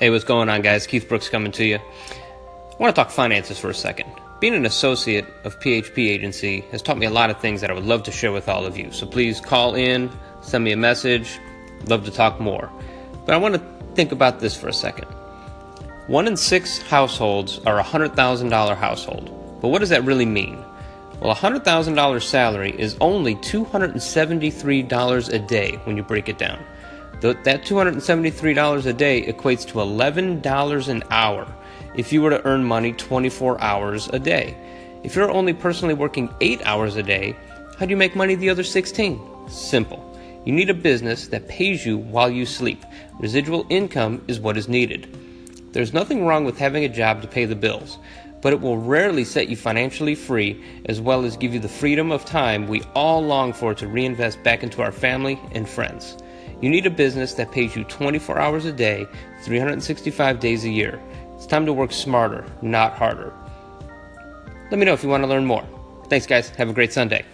Hey, 0.00 0.10
what's 0.10 0.24
going 0.24 0.48
on, 0.48 0.62
guys? 0.62 0.88
Keith 0.88 1.08
Brooks 1.08 1.28
coming 1.28 1.52
to 1.52 1.64
you. 1.64 1.76
I 1.76 2.76
want 2.80 2.92
to 2.92 3.00
talk 3.00 3.12
finances 3.12 3.60
for 3.60 3.70
a 3.70 3.74
second. 3.74 4.10
Being 4.40 4.54
an 4.54 4.66
associate 4.66 5.24
of 5.44 5.60
PHP 5.60 6.08
Agency 6.08 6.62
has 6.72 6.82
taught 6.82 6.98
me 6.98 7.06
a 7.06 7.10
lot 7.10 7.30
of 7.30 7.38
things 7.38 7.60
that 7.60 7.70
I 7.70 7.74
would 7.74 7.84
love 7.84 8.02
to 8.02 8.10
share 8.10 8.32
with 8.32 8.48
all 8.48 8.66
of 8.66 8.76
you. 8.76 8.90
So 8.90 9.06
please 9.06 9.40
call 9.40 9.76
in, 9.76 10.10
send 10.40 10.64
me 10.64 10.72
a 10.72 10.76
message. 10.76 11.38
Love 11.86 12.04
to 12.06 12.10
talk 12.10 12.40
more. 12.40 12.72
But 13.24 13.36
I 13.36 13.38
want 13.38 13.54
to 13.54 13.62
think 13.94 14.10
about 14.10 14.40
this 14.40 14.56
for 14.56 14.66
a 14.66 14.72
second. 14.72 15.06
One 16.08 16.26
in 16.26 16.36
six 16.36 16.82
households 16.82 17.60
are 17.60 17.78
a 17.78 17.84
$100,000 17.84 18.76
household. 18.76 19.60
But 19.62 19.68
what 19.68 19.78
does 19.78 19.90
that 19.90 20.02
really 20.02 20.26
mean? 20.26 20.58
Well, 21.20 21.30
a 21.30 21.36
$100,000 21.36 22.20
salary 22.20 22.74
is 22.76 22.96
only 23.00 23.36
$273 23.36 25.32
a 25.32 25.38
day 25.38 25.76
when 25.84 25.96
you 25.96 26.02
break 26.02 26.28
it 26.28 26.38
down. 26.38 26.58
That 27.20 27.64
$273 27.64 28.86
a 28.86 28.92
day 28.92 29.22
equates 29.22 29.66
to 29.68 29.74
$11 29.74 30.88
an 30.88 31.02
hour 31.10 31.46
if 31.94 32.12
you 32.12 32.20
were 32.20 32.30
to 32.30 32.44
earn 32.44 32.64
money 32.64 32.92
24 32.92 33.60
hours 33.60 34.08
a 34.08 34.18
day. 34.18 34.56
If 35.02 35.14
you're 35.14 35.30
only 35.30 35.52
personally 35.52 35.94
working 35.94 36.34
8 36.40 36.60
hours 36.64 36.96
a 36.96 37.02
day, 37.02 37.36
how 37.78 37.86
do 37.86 37.90
you 37.90 37.96
make 37.96 38.16
money 38.16 38.34
the 38.34 38.50
other 38.50 38.62
16? 38.62 39.48
Simple. 39.48 40.18
You 40.44 40.52
need 40.52 40.70
a 40.70 40.74
business 40.74 41.28
that 41.28 41.48
pays 41.48 41.86
you 41.86 41.96
while 41.96 42.30
you 42.30 42.44
sleep. 42.44 42.84
Residual 43.18 43.66
income 43.70 44.22
is 44.28 44.40
what 44.40 44.56
is 44.56 44.68
needed. 44.68 45.08
There's 45.72 45.94
nothing 45.94 46.26
wrong 46.26 46.44
with 46.44 46.58
having 46.58 46.84
a 46.84 46.88
job 46.88 47.22
to 47.22 47.28
pay 47.28 47.46
the 47.46 47.56
bills, 47.56 47.98
but 48.42 48.52
it 48.52 48.60
will 48.60 48.78
rarely 48.78 49.24
set 49.24 49.48
you 49.48 49.56
financially 49.56 50.14
free 50.14 50.62
as 50.86 51.00
well 51.00 51.24
as 51.24 51.36
give 51.36 51.54
you 51.54 51.60
the 51.60 51.68
freedom 51.68 52.12
of 52.12 52.24
time 52.24 52.68
we 52.68 52.82
all 52.94 53.22
long 53.22 53.52
for 53.52 53.74
to 53.74 53.88
reinvest 53.88 54.42
back 54.42 54.62
into 54.62 54.82
our 54.82 54.92
family 54.92 55.40
and 55.52 55.68
friends. 55.68 56.16
You 56.64 56.70
need 56.70 56.86
a 56.86 56.90
business 56.90 57.34
that 57.34 57.52
pays 57.52 57.76
you 57.76 57.84
24 57.84 58.38
hours 58.38 58.64
a 58.64 58.72
day, 58.72 59.06
365 59.42 60.40
days 60.40 60.64
a 60.64 60.70
year. 60.70 60.98
It's 61.34 61.44
time 61.44 61.66
to 61.66 61.74
work 61.74 61.92
smarter, 61.92 62.42
not 62.62 62.94
harder. 62.94 63.34
Let 64.70 64.78
me 64.78 64.86
know 64.86 64.94
if 64.94 65.02
you 65.02 65.10
want 65.10 65.24
to 65.24 65.26
learn 65.26 65.44
more. 65.44 65.62
Thanks, 66.08 66.24
guys. 66.26 66.48
Have 66.48 66.70
a 66.70 66.72
great 66.72 66.90
Sunday. 66.90 67.26